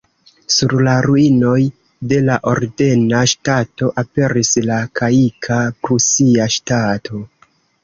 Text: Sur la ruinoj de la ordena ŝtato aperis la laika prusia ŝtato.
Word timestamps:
Sur 0.53 0.71
la 0.85 0.93
ruinoj 1.05 1.59
de 2.13 2.19
la 2.29 2.37
ordena 2.53 3.21
ŝtato 3.33 3.91
aperis 4.05 4.53
la 4.71 4.81
laika 5.03 5.61
prusia 5.85 6.51
ŝtato. 6.59 7.25